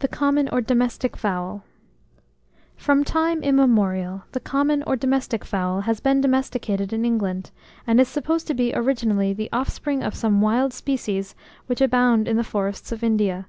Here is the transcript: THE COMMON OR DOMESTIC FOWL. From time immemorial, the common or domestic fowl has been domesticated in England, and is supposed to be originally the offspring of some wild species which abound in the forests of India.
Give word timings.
THE 0.00 0.08
COMMON 0.08 0.48
OR 0.48 0.60
DOMESTIC 0.60 1.16
FOWL. 1.16 1.62
From 2.76 3.04
time 3.04 3.44
immemorial, 3.44 4.24
the 4.32 4.40
common 4.40 4.82
or 4.88 4.96
domestic 4.96 5.44
fowl 5.44 5.82
has 5.82 6.00
been 6.00 6.20
domesticated 6.20 6.92
in 6.92 7.04
England, 7.04 7.52
and 7.86 8.00
is 8.00 8.08
supposed 8.08 8.48
to 8.48 8.54
be 8.54 8.74
originally 8.74 9.32
the 9.32 9.48
offspring 9.52 10.02
of 10.02 10.16
some 10.16 10.40
wild 10.40 10.72
species 10.72 11.36
which 11.68 11.80
abound 11.80 12.26
in 12.26 12.36
the 12.36 12.42
forests 12.42 12.90
of 12.90 13.04
India. 13.04 13.46